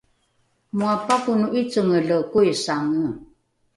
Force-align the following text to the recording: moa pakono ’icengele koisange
moa 0.77 0.95
pakono 1.07 1.45
’icengele 1.59 2.15
koisange 2.31 3.07